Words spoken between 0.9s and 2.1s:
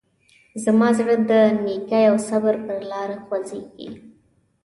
زړه د نیکۍ